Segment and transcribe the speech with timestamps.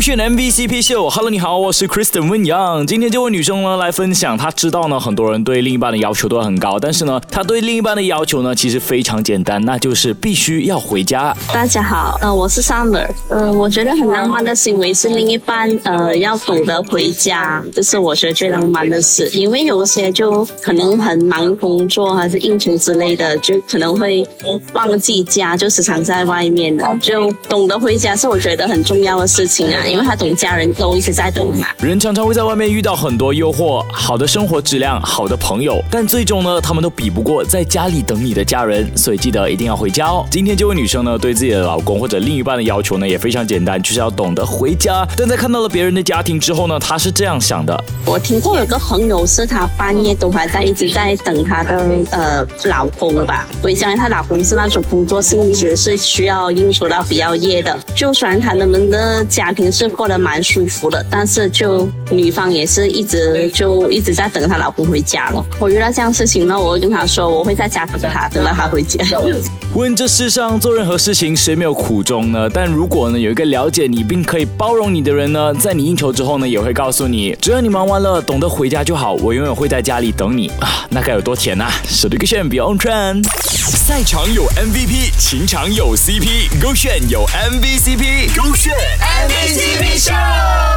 [0.00, 2.86] 勾选 MVCp 秀，Hello，你好，我是 Kristen 温阳。
[2.86, 11.36] 今天这位女生呢来分享，她知道呢很多人对另一半的要求都很高，但是呢她对另一半的要求呢其实非常简单，那就是必须要回家。
[11.52, 24.26] 大家好，呃，我是 Summer，呃，我觉得很浪漫的行为是另一半呃要懂得回家，这是我觉得最浪漫的事，因为有些就可能很忙工作还是应酬之类的，就可能会
[24.72, 29.89] 忘记家，就时常在外面的，就懂得回家是我觉得很重要的事情啊。
[29.90, 31.66] 因为他懂家人都一直在等嘛。
[31.80, 38.88] 人常常会在外面遇到很多诱惑，好的生活质量，好的朋友，但最终呢，他们都比不过在家里等你的家人。
[38.96, 40.24] 所以记得一定要回家哦。
[40.30, 45.06] 今天这位女生呢，对自己的老公或者另一半的要求呢，也非常简单，就是要懂得回家。
[45.16, 53.48] 但在看到了别人的家庭之后呢，她是这样想的：我听过有个朋友是她半夜都还在一直在等她的呃老公吧。
[53.62, 59.70] 我相信她老公是那种工作性质是需要应酬到比较夜的，就算他们的家庭。
[59.88, 65.44] 是过得蛮舒服的，但是就女方也是一直就一直在等她老公回家了。
[65.58, 69.04] 我遇到这样事情呢，我会跟她说，我会在家等他，等到他回家。
[69.74, 72.48] 问这世上做任何事情谁没有苦衷呢？
[72.52, 81.70] 但如果呢有一个了解你并可以包容你的人呢，在你应酬之后呢，也会告诉你，只要你忙完了，懂得回家就好，我永远会在家里等你啊，那该有多甜呐！
[81.86, 89.69] 手一个炫比 on trend，赛场有 MVP，情场有 CP，勾炫有 MVCp，勾炫 MVCp
[90.00, 90.69] show。